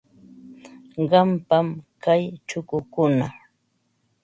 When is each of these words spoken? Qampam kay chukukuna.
Qampam 1.09 1.67
kay 2.03 2.23
chukukuna. 2.47 3.25